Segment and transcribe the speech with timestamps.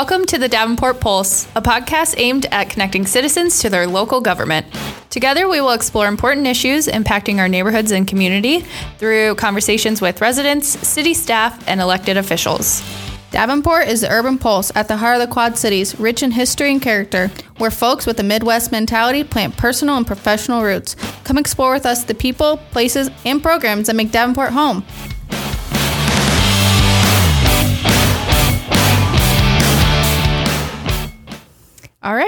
[0.00, 4.66] Welcome to the Davenport Pulse, a podcast aimed at connecting citizens to their local government.
[5.10, 8.60] Together, we will explore important issues impacting our neighborhoods and community
[8.96, 12.82] through conversations with residents, city staff, and elected officials.
[13.30, 16.72] Davenport is the urban pulse at the heart of the Quad Cities, rich in history
[16.72, 20.94] and character, where folks with a Midwest mentality plant personal and professional roots.
[21.24, 24.82] Come explore with us the people, places, and programs that make Davenport home.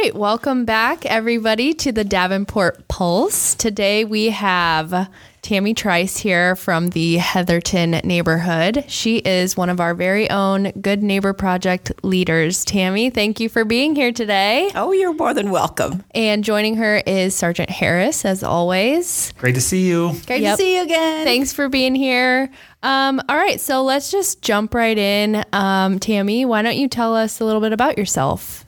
[0.02, 3.54] Right, welcome back, everybody, to the Davenport Pulse.
[3.54, 5.08] Today we have
[5.42, 8.84] Tammy Trice here from the Heatherton neighborhood.
[8.88, 12.64] She is one of our very own Good Neighbor Project leaders.
[12.64, 14.72] Tammy, thank you for being here today.
[14.74, 16.02] Oh, you're more than welcome.
[16.16, 19.32] And joining her is Sergeant Harris, as always.
[19.38, 20.14] Great to see you.
[20.26, 20.58] Great yep.
[20.58, 21.24] to see you again.
[21.24, 22.50] Thanks for being here.
[22.82, 25.44] Um, all right, so let's just jump right in.
[25.52, 28.66] Um, Tammy, why don't you tell us a little bit about yourself?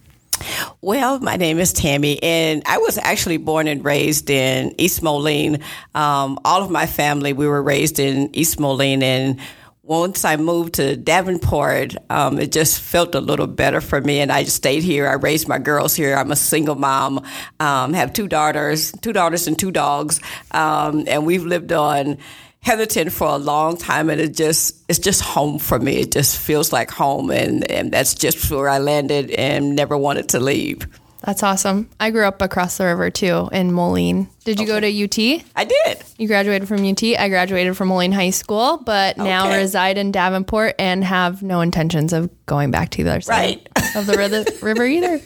[0.85, 5.61] Well, my name is Tammy, and I was actually born and raised in East Moline.
[5.95, 9.41] Um, all of my family, we were raised in East Moline, and
[9.83, 14.31] once I moved to Davenport, um, it just felt a little better for me, and
[14.31, 15.09] I stayed here.
[15.09, 16.15] I raised my girls here.
[16.17, 17.25] I'm a single mom,
[17.61, 22.19] um, have two daughters, two daughters and two dogs, um, and we've lived on
[22.65, 25.99] Heatherton for a long time, and it just it's just home for me.
[25.99, 30.31] It just feels like home, and and that's just where I landed and never wanted
[30.31, 30.89] to leave.
[31.25, 31.89] That's awesome.
[32.01, 34.29] I grew up across the river too in Moline.
[34.45, 34.73] Did you okay.
[34.75, 35.45] go to UT?
[35.57, 36.03] I did.
[36.19, 37.03] You graduated from UT.
[37.03, 39.25] I graduated from Moline High School, but okay.
[39.25, 43.69] now reside in Davenport and have no intentions of going back to the other side
[43.77, 43.97] right.
[43.97, 45.21] of the river either.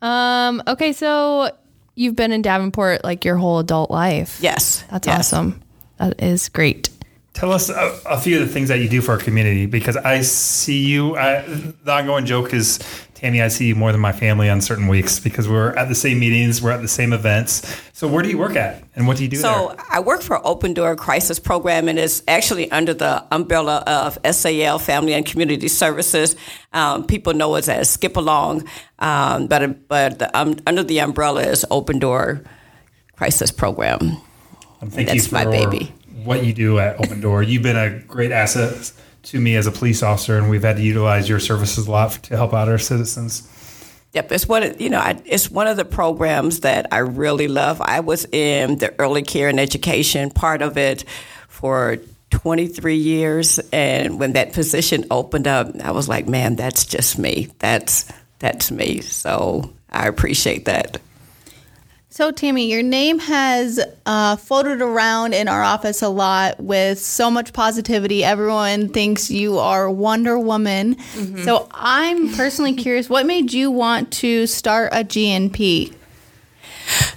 [0.00, 1.50] Um, okay, so
[1.96, 4.38] you've been in Davenport like your whole adult life.
[4.40, 4.84] Yes.
[4.90, 5.32] That's yes.
[5.32, 5.60] awesome.
[6.00, 6.88] That is great.
[7.34, 9.96] Tell us a, a, few of the things that you do for our community because
[9.96, 11.16] I see you.
[11.16, 11.42] I,
[11.84, 12.80] the ongoing joke is,
[13.14, 15.94] Tammy, I see you more than my family on certain weeks because we're at the
[15.94, 17.80] same meetings, we're at the same events.
[17.92, 19.86] So, where do you work at and what do you do so there?
[19.90, 24.78] I work for Open Door Crisis Program and it's actually under the umbrella of SAL,
[24.80, 26.34] Family and Community Services.
[26.72, 28.66] Um, people know us as Skip Along,
[28.98, 32.42] um, but, but the, um, under the umbrella is Open Door
[33.16, 34.20] Crisis Program.
[34.80, 35.92] Thank That's you for my baby.
[36.24, 37.44] what you do at Open Door.
[37.44, 38.92] You've been a great asset
[39.24, 42.12] to me as a police officer, and we've had to utilize your services a lot
[42.12, 43.46] to help out our citizens.
[44.12, 44.62] Yep, it's one.
[44.62, 47.80] Of, you know, it's one of the programs that I really love.
[47.80, 51.04] I was in the early care and education part of it
[51.48, 51.98] for
[52.30, 57.48] 23 years, and when that position opened up, I was like, man, that's just me.
[57.58, 59.00] That's that's me.
[59.00, 61.00] So I appreciate that.
[62.12, 67.30] So, Tammy, your name has uh, floated around in our office a lot with so
[67.30, 68.24] much positivity.
[68.24, 70.96] Everyone thinks you are Wonder Woman.
[70.96, 71.44] Mm-hmm.
[71.44, 75.94] So, I'm personally curious what made you want to start a GNP?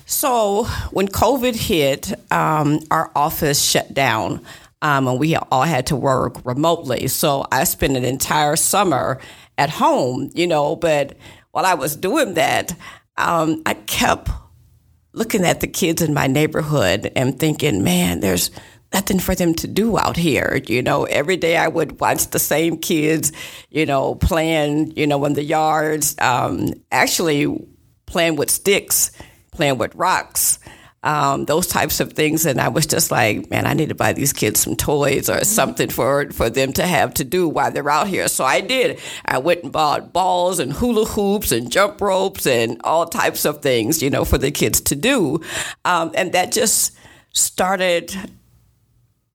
[0.06, 4.46] So, when COVID hit, um, our office shut down.
[4.84, 7.08] Um, and we all had to work remotely.
[7.08, 9.20] So I spent an entire summer
[9.58, 10.76] at home, you know.
[10.76, 11.16] But
[11.52, 12.76] while I was doing that,
[13.16, 14.30] um, I kept
[15.13, 18.51] looking at the kids in my neighborhood and thinking, man, there's
[18.91, 20.62] nothing for them to do out here.
[20.68, 23.31] You know, every day I would watch the same kids,
[23.69, 27.47] you know, playing, you know, in the yards, um, actually
[28.06, 29.12] playing with sticks,
[29.52, 30.59] playing with rocks
[31.03, 32.46] um, those types of things.
[32.46, 35.44] And I was just like, man, I need to buy these kids some toys or
[35.44, 38.28] something for, for them to have to do while they're out here.
[38.28, 39.00] So I did.
[39.25, 43.62] I went and bought balls and hula hoops and jump ropes and all types of
[43.62, 45.41] things, you know, for the kids to do.
[45.86, 46.96] Um, and that just
[47.34, 48.16] started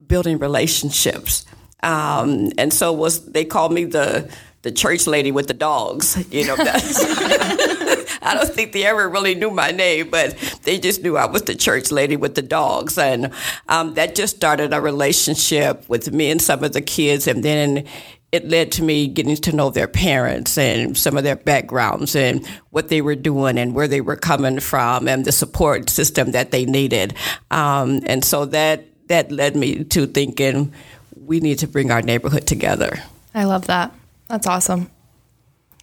[0.07, 1.45] building relationships.
[1.83, 6.47] Um, and so was they called me the the church lady with the dogs, you
[6.47, 6.57] know.
[8.23, 11.43] I don't think they ever really knew my name, but they just knew I was
[11.43, 12.99] the church lady with the dogs.
[12.99, 13.33] And
[13.69, 17.27] um, that just started a relationship with me and some of the kids.
[17.27, 17.85] And then
[18.31, 22.47] it led to me getting to know their parents and some of their backgrounds and
[22.71, 26.51] what they were doing and where they were coming from and the support system that
[26.51, 27.15] they needed.
[27.51, 30.73] Um, and so that that led me to thinking
[31.17, 33.03] we need to bring our neighborhood together.
[33.35, 33.93] I love that.
[34.29, 34.91] That's awesome.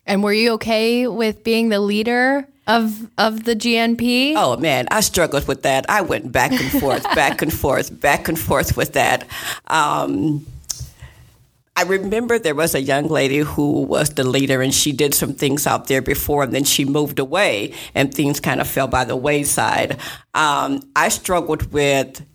[0.05, 4.33] And were you okay with being the leader of of the GNP?
[4.35, 5.89] Oh man, I struggled with that.
[5.89, 9.27] I went back and forth, back and forth, back and forth with that.
[9.67, 10.45] Um,
[11.77, 15.33] I remember there was a young lady who was the leader, and she did some
[15.33, 19.03] things out there before, and then she moved away, and things kind of fell by
[19.03, 19.97] the wayside.
[20.33, 22.25] Um, I struggled with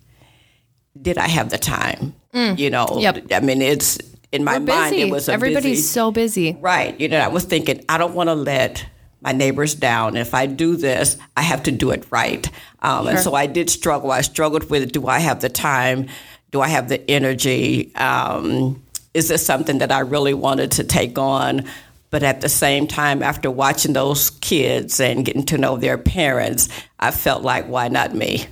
[1.01, 2.13] did I have the time?
[2.33, 2.59] Mm.
[2.59, 3.25] You know, yep.
[3.31, 3.97] I mean, it's
[4.31, 5.01] in my We're mind, busy.
[5.07, 6.57] it was a Everybody's busy, so busy.
[6.59, 6.99] Right.
[6.99, 8.85] You know, I was thinking, I don't want to let
[9.21, 10.17] my neighbors down.
[10.17, 12.49] If I do this, I have to do it right.
[12.81, 14.11] Um, And so I did struggle.
[14.11, 16.07] I struggled with do I have the time?
[16.51, 17.93] Do I have the energy?
[17.95, 18.81] Um,
[19.13, 21.65] is this something that I really wanted to take on?
[22.09, 26.67] But at the same time, after watching those kids and getting to know their parents,
[26.99, 28.47] I felt like, why not me?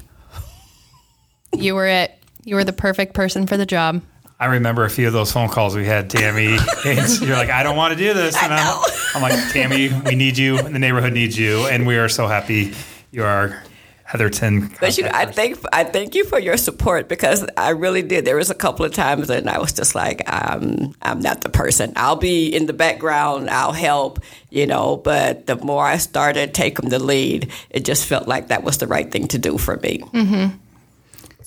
[1.54, 2.12] You were it.
[2.46, 4.02] You were the perfect person for the job.
[4.40, 6.58] I remember a few of those phone calls we had, Tammy.
[6.86, 8.42] And you're like, I don't want to do this.
[8.42, 8.84] And I'm,
[9.14, 10.62] I'm like, Tammy, we need you.
[10.62, 11.68] The neighborhood needs you.
[11.68, 12.74] And we are so happy
[13.12, 13.62] you are
[14.10, 14.72] Heatherton.
[14.80, 18.26] But you know, I thank I thank you for your support because I really did.
[18.26, 21.50] There was a couple of times and I was just like, um, I'm not the
[21.50, 21.94] person.
[21.96, 23.50] I'll be in the background.
[23.50, 24.20] I'll help,
[24.50, 24.98] you know.
[24.98, 28.88] But the more I started taking the lead, it just felt like that was the
[28.88, 30.04] right thing to do for me.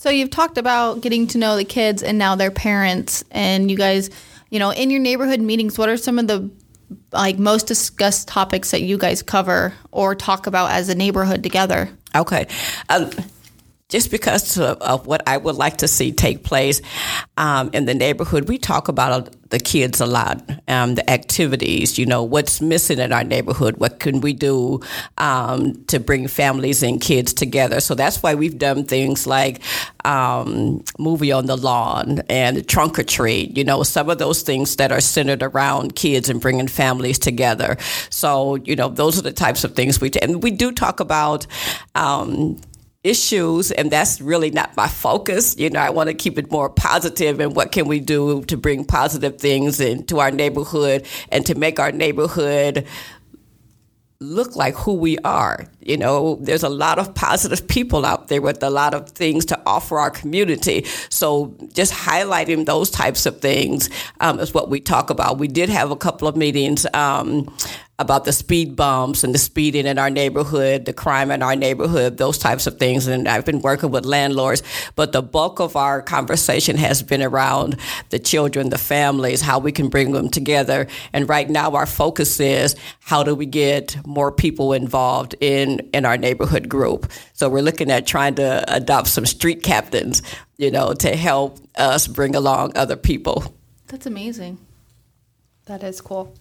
[0.02, 3.76] So you've talked about getting to know the kids and now their parents, and you
[3.76, 4.10] guys,
[4.50, 6.50] you know, in your neighborhood meetings, what are some of the
[7.12, 11.88] like most discussed topics that you guys cover or talk about as a neighborhood together?
[12.16, 12.48] Okay.
[12.88, 13.12] Um,
[13.92, 16.80] just because of, of what I would like to see take place
[17.36, 22.06] um, in the neighborhood, we talk about the kids a lot, um, the activities, you
[22.06, 24.80] know, what's missing in our neighborhood, what can we do
[25.18, 27.80] um, to bring families and kids together.
[27.80, 29.60] So that's why we've done things like
[30.06, 34.76] um, movie on the lawn and trunk or treat, you know, some of those things
[34.76, 37.76] that are centered around kids and bringing families together.
[38.08, 41.00] So, you know, those are the types of things we, t- and we do talk
[41.00, 41.46] about
[41.94, 42.58] um,
[43.04, 46.70] issues and that's really not my focus you know i want to keep it more
[46.70, 51.56] positive and what can we do to bring positive things into our neighborhood and to
[51.56, 52.86] make our neighborhood
[54.22, 55.66] look like who we are.
[55.80, 59.44] You know, there's a lot of positive people out there with a lot of things
[59.46, 60.84] to offer our community.
[61.10, 63.90] So just highlighting those types of things
[64.20, 65.38] um, is what we talk about.
[65.38, 67.52] We did have a couple of meetings um,
[68.02, 72.18] about the speed bumps and the speeding in our neighborhood, the crime in our neighborhood,
[72.18, 73.06] those types of things.
[73.06, 74.62] And I've been working with landlords,
[74.96, 77.76] but the bulk of our conversation has been around
[78.10, 80.86] the children, the families, how we can bring them together.
[81.12, 86.04] And right now, our focus is how do we get more people involved in, in
[86.04, 87.10] our neighborhood group.
[87.32, 90.22] So we're looking at trying to adopt some street captains,
[90.58, 93.54] you know, to help us bring along other people.
[93.86, 94.58] That's amazing.
[95.66, 96.34] That is cool.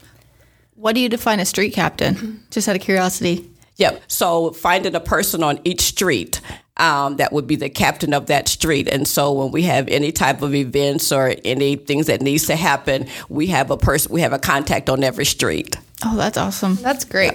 [0.76, 2.44] What do you define a street captain?
[2.50, 3.50] Just out of curiosity.
[3.78, 4.04] Yep.
[4.08, 6.42] So finding a person on each street
[6.78, 8.88] um, that would be the captain of that street.
[8.88, 12.56] And so when we have any type of events or any things that needs to
[12.56, 15.78] happen, we have a person, we have a contact on every street.
[16.04, 16.76] Oh, that's awesome.
[16.76, 17.34] That's great.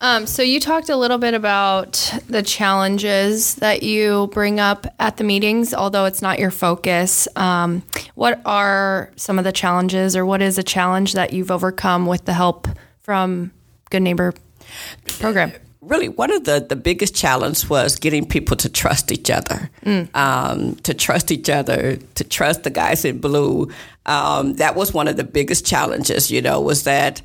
[0.00, 5.16] Um, so you talked a little bit about the challenges that you bring up at
[5.16, 7.26] the meetings, although it's not your focus.
[7.34, 7.82] Um,
[8.14, 12.26] what are some of the challenges, or what is a challenge that you've overcome with
[12.26, 12.68] the help
[13.00, 13.52] from
[13.90, 14.34] Good Neighbor
[15.18, 15.52] program?
[15.82, 19.70] really one of the, the biggest challenge was getting people to trust each other
[20.14, 23.70] um, to trust each other to trust the guys in blue
[24.06, 27.22] um, that was one of the biggest challenges you know was that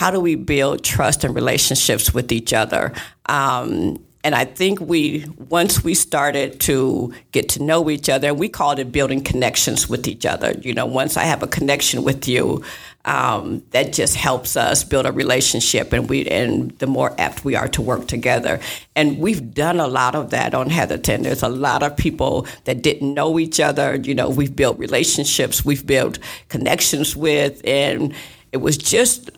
[0.00, 2.92] how do we build trust and relationships with each other
[3.26, 8.48] um, and I think we once we started to get to know each other, we
[8.50, 10.52] called it building connections with each other.
[10.60, 12.62] You know, once I have a connection with you,
[13.06, 17.56] um, that just helps us build a relationship, and we and the more apt we
[17.56, 18.60] are to work together.
[18.94, 21.22] And we've done a lot of that on Heatherton.
[21.22, 23.96] There's a lot of people that didn't know each other.
[23.96, 28.14] You know, we've built relationships, we've built connections with, and
[28.52, 29.30] it was just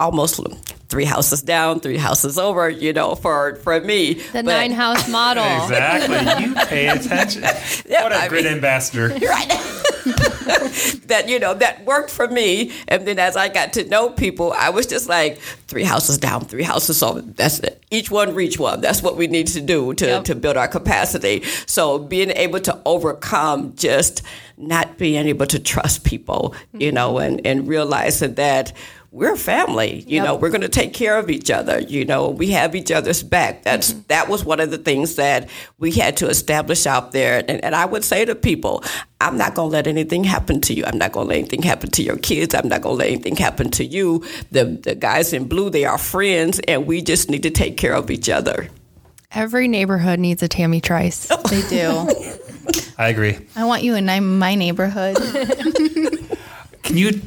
[0.00, 0.40] almost
[0.88, 4.14] three houses down, three houses over, you know, for, for me.
[4.14, 5.44] The But- nine house model.
[5.64, 6.44] Exactly.
[6.46, 7.42] You pay attention.
[7.86, 9.08] what a I great mean- ambassador.
[10.08, 11.04] Right.
[11.08, 12.72] that, you know, that worked for me.
[12.88, 16.46] And then as I got to know people, I was just like, three houses down,
[16.46, 17.20] three houses over.
[17.20, 17.82] That's it.
[17.90, 18.80] Each one reach one.
[18.80, 20.24] That's what we need to do to, Yep.
[20.24, 21.42] to build our capacity.
[21.66, 24.22] So being able to overcome just
[24.56, 27.34] not being able to trust people, you know, mm-hmm.
[27.34, 28.72] and, and realizing that
[29.10, 30.24] we're a family, you Yep.
[30.24, 31.80] know, we're going to take care of each other.
[31.80, 33.62] You know, we have each other's back.
[33.62, 34.02] That's mm-hmm.
[34.08, 35.48] that was one of the things that
[35.78, 37.42] we had to establish out there.
[37.48, 38.84] And, and I would say to people,
[39.20, 40.84] I'm not going to let anything happen to you.
[40.84, 42.54] I'm not going to let anything happen to your kids.
[42.54, 44.24] I'm not going to let anything happen to you.
[44.52, 47.94] The the guys in blue, they are friends, and we just need to take care
[47.94, 48.68] of each other.
[49.32, 51.28] Every neighborhood needs a Tammy Trice.
[51.50, 52.08] They do.
[52.98, 53.38] I agree.
[53.56, 55.16] I want you in my- my neighborhood.
[56.82, 57.20] Can you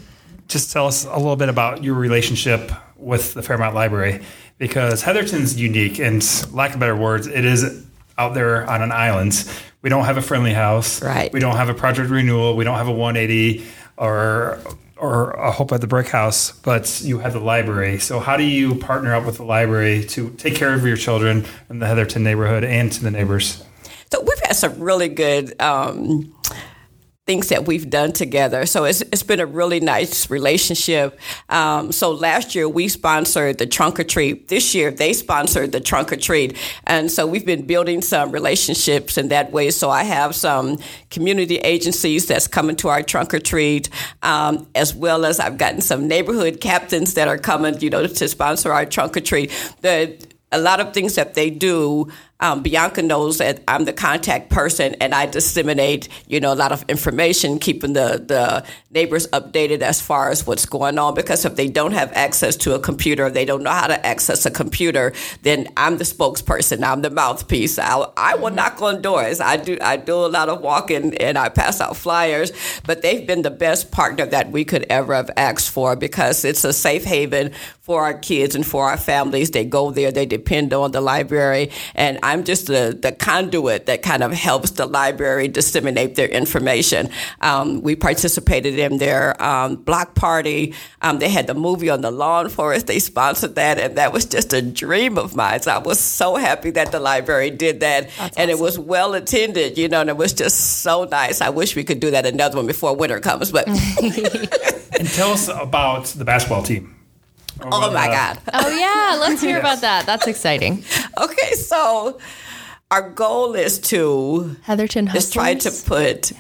[0.52, 4.22] just tell us a little bit about your relationship with the Fairmount Library?
[4.58, 7.86] Because Heatherton's unique, and lack of better words, it is
[8.18, 9.50] out there on an island.
[9.82, 11.02] we don't have a friendly house.
[11.02, 11.32] Right.
[11.34, 12.56] We don't have a project renewal.
[12.56, 13.66] We don't have a 180
[13.98, 14.60] or
[14.98, 17.98] or a Hope at the Brick House, but you have the library.
[17.98, 21.44] So how do you partner up with the library to take care of your children
[21.72, 23.64] in the Heatherton neighborhood and to the neighbors?
[24.12, 26.32] So we've had some really good um,
[27.32, 28.66] things that we've done together.
[28.66, 31.18] So it's, it's been a really nice relationship.
[31.48, 34.50] Um, so last year we sponsored the trunk or treat.
[34.50, 36.58] This year they sponsored the trunk or treat.
[36.86, 39.72] And so we've been building some relationships in that way.
[39.72, 40.78] So I have some
[41.10, 43.90] community agencies that's coming to our trunk or treat,
[44.24, 48.28] um, as well as I've gotten some neighborhood captains that are coming, you know, to
[48.28, 49.52] sponsor our trunk or treat.
[49.80, 50.18] The,
[50.52, 52.12] a lot of things that they do
[52.42, 56.72] um, Bianca knows that I'm the contact person and I disseminate, you know, a lot
[56.72, 61.14] of information, keeping the, the neighbors updated as far as what's going on.
[61.14, 64.46] Because if they don't have access to a computer, they don't know how to access
[64.46, 66.84] a computer, then I'm the spokesperson.
[66.84, 67.78] I'm the mouthpiece.
[67.78, 69.40] I, I will knock on doors.
[69.40, 72.52] I do I do a lot of walking and I pass out flyers.
[72.86, 76.64] But they've been the best partner that we could ever have asked for because it's
[76.64, 79.52] a safe haven for our kids and for our families.
[79.52, 83.88] They go there, they depend on the library, and I I'm just the, the conduit
[83.88, 87.10] that kind of helps the library disseminate their information.
[87.42, 90.74] Um, we participated in their um, block party.
[91.02, 92.84] Um, they had the movie on the lawn for us.
[92.84, 95.62] They sponsored that, and that was just a dream of mine.
[95.62, 98.50] So I was so happy that the library did that, That's and awesome.
[98.50, 101.42] it was well attended, you know, and it was just so nice.
[101.42, 103.68] I wish we could do that another one before winter comes, but.
[103.68, 106.96] and tell us about the basketball team.
[107.64, 108.40] Oh, my God.
[108.54, 109.18] Oh, yeah.
[109.20, 109.60] Let's hear yes.
[109.60, 110.06] about that.
[110.06, 110.84] That's exciting.
[111.18, 112.20] Okay, so
[112.90, 115.26] our goal is to Heatherton Hustlers?
[115.26, 116.32] is try to put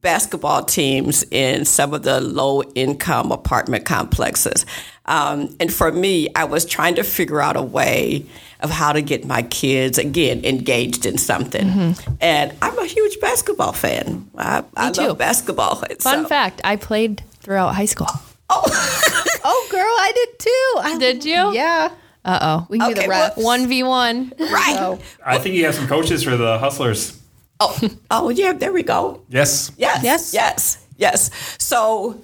[0.00, 4.64] basketball teams in some of the low income apartment complexes.
[5.06, 8.26] Um, and for me, I was trying to figure out a way
[8.60, 11.66] of how to get my kids again engaged in something.
[11.66, 12.12] Mm-hmm.
[12.20, 14.30] And I'm a huge basketball fan.
[14.36, 15.76] I, I love basketball.
[15.76, 16.28] Fun so.
[16.28, 18.08] fact: I played throughout high school.
[18.48, 20.72] Oh, oh, girl, I did too.
[20.78, 21.54] I, did you?
[21.54, 21.92] Yeah.
[22.24, 22.66] Uh oh.
[22.68, 23.36] We can okay, do the ref.
[23.36, 24.32] One v one.
[24.38, 24.76] Right.
[24.76, 24.98] So.
[25.24, 27.20] I think you have some coaches for the hustlers.
[27.60, 27.78] Oh,
[28.10, 28.52] oh yeah.
[28.52, 29.22] There we go.
[29.28, 29.72] Yes.
[29.76, 30.02] Yes.
[30.02, 30.34] Yes.
[30.34, 30.86] Yes.
[30.98, 31.30] Yes.
[31.58, 32.20] So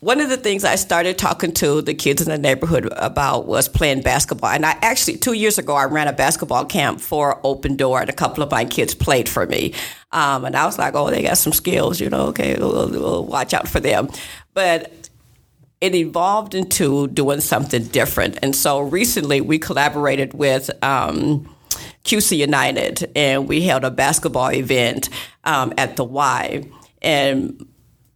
[0.00, 3.68] one of the things I started talking to the kids in the neighborhood about was
[3.68, 4.50] playing basketball.
[4.50, 8.10] And I actually, two years ago, I ran a basketball camp for Open Door, and
[8.10, 9.74] a couple of my kids played for me.
[10.12, 13.24] Um, and I was like, oh, they got some skills, you know, okay, we'll, we'll
[13.24, 14.08] watch out for them.
[14.54, 14.97] But
[15.80, 18.38] it evolved into doing something different.
[18.42, 21.54] And so recently we collaborated with um,
[22.04, 25.08] QC United and we held a basketball event
[25.44, 26.68] um, at the Y.
[27.00, 27.66] And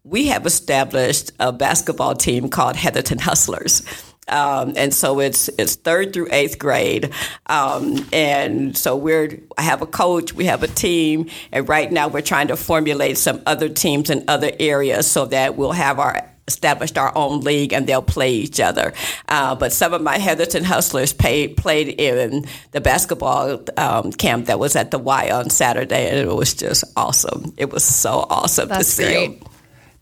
[0.05, 3.83] we have established a basketball team called Heatherton Hustlers.
[4.29, 7.13] Um, and so it's it's third through eighth grade,
[7.47, 12.07] um, and so we're I have a coach, we have a team, and right now
[12.07, 16.32] we're trying to formulate some other teams in other areas so that we'll have our
[16.49, 18.93] established our own league and they'll play each other.
[19.29, 24.59] Uh, but some of my Heatherton Hustlers played played in the basketball um, camp that
[24.59, 27.53] was at the Y on Saturday, and it was just awesome.
[27.57, 29.43] It was so awesome That's to see great.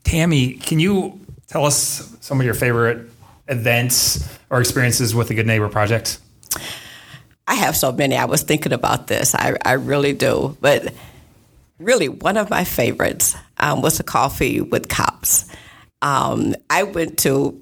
[0.05, 3.11] Tammy, can you tell us some of your favorite
[3.49, 6.19] events or experiences with the Good Neighbor Project?
[7.47, 8.17] I have so many.
[8.17, 9.35] I was thinking about this.
[9.35, 10.57] I, I really do.
[10.61, 10.95] But
[11.79, 15.40] really, one of my favorites um, was a coffee with cops.
[16.03, 17.61] Um, I went to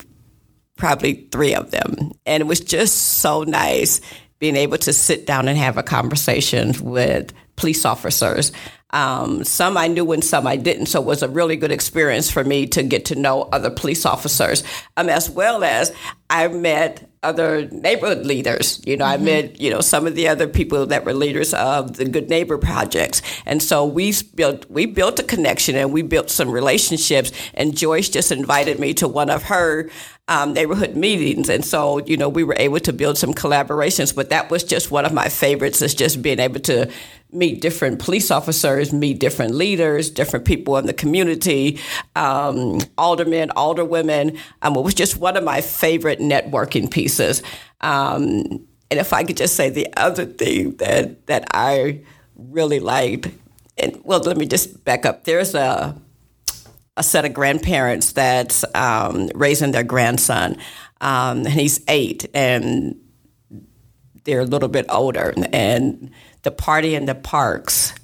[0.76, 4.00] probably three of them, and it was just so nice
[4.38, 8.52] being able to sit down and have a conversation with police officers.
[8.90, 12.30] Um, some I knew and some I didn't, so it was a really good experience
[12.30, 14.64] for me to get to know other police officers,
[14.96, 15.92] um, as well as
[16.30, 18.80] I met other neighborhood leaders.
[18.86, 19.22] You know, mm-hmm.
[19.22, 22.30] I met, you know, some of the other people that were leaders of the Good
[22.30, 23.20] Neighbor projects.
[23.44, 28.08] And so we built we built a connection and we built some relationships and Joyce
[28.08, 29.90] just invited me to one of her
[30.28, 31.49] um, neighborhood meetings.
[31.49, 34.90] And so, you know, we were able to build some collaborations, but that was just
[34.90, 36.90] one of my favorites is just being able to
[37.32, 41.78] meet different police officers, meet different leaders, different people in the community,
[42.14, 44.38] um, aldermen, alderwomen.
[44.62, 47.42] Um, it was just one of my favorite networking pieces.
[47.80, 52.00] Um, and if I could just say the other thing that that I
[52.37, 53.28] really liked,
[53.76, 55.25] and well, let me just back up.
[55.25, 55.94] There's a
[56.99, 60.57] a set of grandparents that's um, raising their grandson,
[61.00, 62.97] um, and he's eight, and
[64.25, 66.11] they're a little bit older, and
[66.43, 67.95] the party in the parks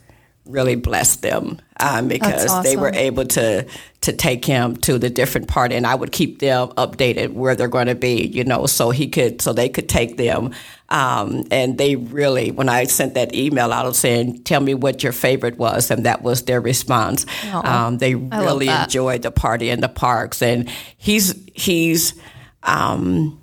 [0.46, 3.66] really blessed them um, because they were able to
[4.02, 7.68] to take him to the different party, and I would keep them updated where they're
[7.68, 10.52] going to be, you know, so he could so they could take them.
[10.90, 15.02] Um, and they really, when I sent that email out of saying, "Tell me what
[15.02, 17.24] your favorite was," and that was their response.
[17.52, 22.14] Um, they really enjoyed the party in the parks, and he's he's.
[22.62, 23.40] Um,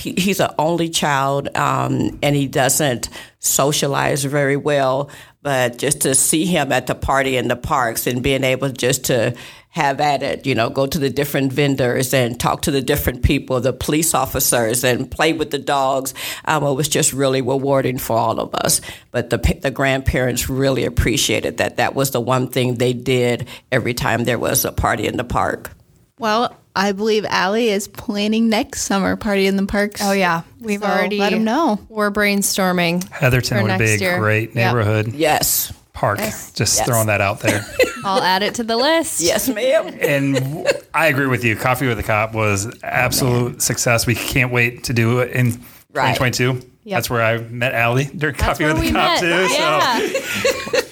[0.00, 5.10] he, he's an only child um, and he doesn't socialize very well.
[5.42, 9.04] But just to see him at the party in the parks and being able just
[9.06, 9.34] to
[9.70, 13.22] have at it, you know, go to the different vendors and talk to the different
[13.22, 16.12] people, the police officers, and play with the dogs,
[16.44, 18.80] um, it was just really rewarding for all of us.
[19.12, 21.76] But the, the grandparents really appreciated that.
[21.76, 25.24] That was the one thing they did every time there was a party in the
[25.24, 25.70] park.
[26.18, 30.00] Well, I believe Allie is planning next summer party in the parks.
[30.04, 31.80] Oh yeah, we've So already let 'em know.
[31.88, 33.08] We're brainstorming.
[33.10, 34.18] Heatherton would be a year.
[34.18, 34.54] great Yep.
[34.54, 35.72] neighborhood Yes.
[35.92, 36.18] park.
[36.18, 36.82] Just Yes.
[36.86, 37.64] throwing that out there.
[38.04, 39.20] I'll add it to the list.
[39.20, 39.94] Yes, ma'am.
[40.00, 41.56] and I agree with you.
[41.56, 44.06] Coffee with a Cop was absolute success.
[44.06, 45.60] We can't wait to do it in
[45.92, 46.14] Right.
[46.16, 46.62] 2022.
[46.86, 49.20] That's where I met Allie during That's Coffee with we a Cop met.
[49.20, 49.48] too.
[49.48, 49.98] So Yeah.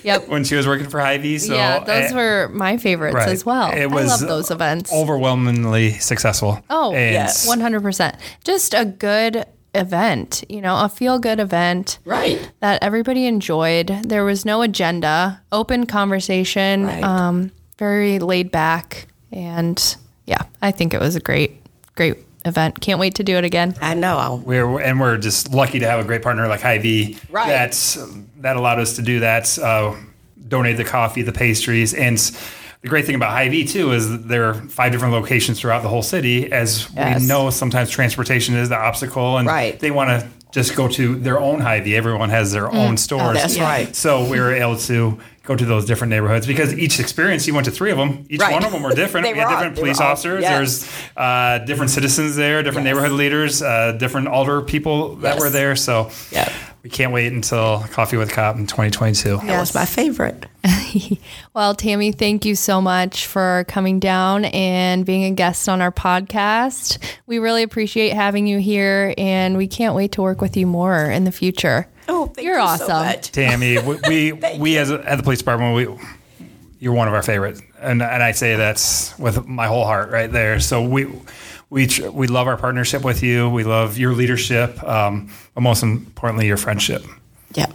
[0.09, 0.29] Yep.
[0.33, 3.29] when she was working for Hy-Vee, so yeah, those eh, were my favorites right.
[3.29, 3.71] as well.
[3.73, 4.93] It was I love those events.
[4.93, 6.63] overwhelmingly successful.
[6.71, 7.47] Oh, and yes.
[7.47, 8.17] One hundred percent.
[8.45, 10.45] Just a good event.
[10.49, 11.99] You know, a feel good event.
[12.05, 12.51] Right.
[12.61, 13.89] that everybody enjoyed.
[14.05, 17.03] There was no agenda, open conversation, Right.
[17.03, 19.97] um, very laid back, and
[20.27, 21.63] yeah, I think it was a great,
[21.95, 22.17] great
[22.49, 22.81] event.
[22.81, 23.75] Can't wait to do it again.
[23.81, 24.43] I know.
[24.45, 27.19] We're and we're just lucky to have a great partner like Hy-Vee.
[27.31, 27.47] Right.
[27.49, 27.97] That's
[28.39, 29.57] that allowed us to do that.
[29.59, 29.95] Uh,
[30.49, 32.17] donate the coffee, the pastries, and
[32.81, 36.03] the great thing about Hy-Vee too is there are five different locations throughout the whole
[36.03, 36.51] city.
[36.51, 37.21] As Yes.
[37.21, 39.79] we know, sometimes transportation is the obstacle, and Right.
[39.79, 41.95] they want to just go to their own Hy-Vee.
[41.97, 43.37] Everyone has their own stores.
[43.37, 43.95] That's right.
[43.95, 47.65] So we were able to go to those different neighborhoods because each experience, you went
[47.65, 48.27] to three of them.
[48.29, 48.53] Each Right.
[48.53, 49.27] one of them were different.
[49.27, 50.43] They we had were all- different they police all- officers.
[50.43, 50.53] yes.
[50.53, 52.95] There's uh, different citizens there, different Yes.
[52.95, 55.41] neighborhood leaders, uh, different alder people that Yes.
[55.43, 55.75] were there.
[55.75, 56.49] So Yeah.
[56.85, 59.41] we can't wait until Coffee with Cop in 2022.
[59.47, 60.45] That was my favorite.
[61.55, 65.91] Well, Tammy, thank you so much for coming down and being a guest on our
[65.91, 66.99] podcast.
[67.27, 71.05] We really appreciate having you here, and we can't wait to work with you more
[71.11, 71.89] in the future.
[72.09, 72.87] Oh, thank You're you awesome.
[72.87, 73.31] so much.
[73.33, 76.07] Tammy, we we, we as a, at the police department, we
[76.81, 80.31] you're one of our favorites, and and I say that's with my whole heart right
[80.31, 80.61] there.
[80.61, 81.07] So we.
[81.71, 83.51] We, tr- we love our partnership with you.
[83.51, 87.05] We love your leadership, um, but most importantly, your friendship.
[87.53, 87.67] Yeah.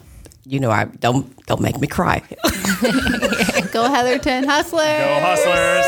[0.47, 2.17] You know, I don't don't make me cry.
[3.71, 4.81] Go Heatherton Hustlers.
[4.81, 5.85] Go Hustlers!